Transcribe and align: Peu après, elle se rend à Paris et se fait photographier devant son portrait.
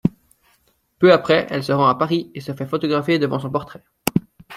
Peu 0.97 1.13
après, 1.13 1.45
elle 1.51 1.63
se 1.63 1.71
rend 1.73 1.85
à 1.85 1.93
Paris 1.93 2.31
et 2.33 2.41
se 2.41 2.53
fait 2.55 2.65
photographier 2.65 3.19
devant 3.19 3.37
son 3.37 3.51
portrait. 3.51 3.83